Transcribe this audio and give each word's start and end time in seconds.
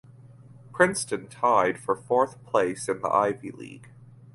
Princeton 0.73 1.27
tied 1.27 1.77
for 1.77 1.95
fourth 1.95 2.43
place 2.43 2.89
in 2.89 3.01
the 3.03 3.07
Ivy 3.09 3.51
League. 3.51 3.91